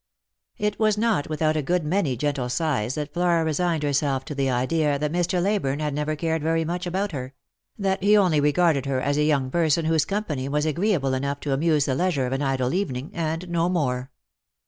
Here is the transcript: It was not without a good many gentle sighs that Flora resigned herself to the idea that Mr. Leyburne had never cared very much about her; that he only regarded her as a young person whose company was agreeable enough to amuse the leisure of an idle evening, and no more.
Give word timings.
It 0.57 0.79
was 0.79 0.97
not 0.97 1.29
without 1.29 1.55
a 1.55 1.61
good 1.61 1.85
many 1.85 2.17
gentle 2.17 2.49
sighs 2.49 2.95
that 2.95 3.13
Flora 3.13 3.45
resigned 3.45 3.83
herself 3.83 4.25
to 4.25 4.33
the 4.33 4.49
idea 4.49 4.97
that 4.97 5.11
Mr. 5.11 5.39
Leyburne 5.39 5.79
had 5.79 5.93
never 5.93 6.15
cared 6.15 6.41
very 6.41 6.65
much 6.65 6.87
about 6.87 7.11
her; 7.11 7.35
that 7.77 8.01
he 8.01 8.17
only 8.17 8.39
regarded 8.39 8.87
her 8.87 8.99
as 8.99 9.17
a 9.17 9.23
young 9.23 9.51
person 9.51 9.85
whose 9.85 10.05
company 10.05 10.49
was 10.49 10.65
agreeable 10.65 11.13
enough 11.13 11.39
to 11.41 11.53
amuse 11.53 11.85
the 11.85 11.93
leisure 11.93 12.25
of 12.25 12.33
an 12.33 12.41
idle 12.41 12.73
evening, 12.73 13.11
and 13.13 13.47
no 13.47 13.69
more. 13.69 14.09